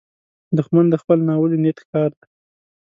[0.57, 2.25] دښمن د خپل ناولي نیت ښکار دی